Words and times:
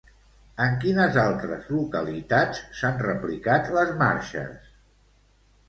En 0.63 0.71
quines 0.83 1.19
altres 1.23 1.67
localitats 1.75 2.63
s'han 2.81 2.99
replicat 3.05 3.71
les 3.79 3.95
marxes? 4.03 4.75